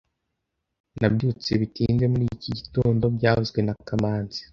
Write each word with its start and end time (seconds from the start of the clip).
Nabyutse 0.99 1.49
bitinze 1.61 2.05
muri 2.11 2.25
iki 2.35 2.49
gitondo 2.59 3.03
byavuzwe 3.15 3.59
na 3.63 3.73
kamanzi 3.87 4.41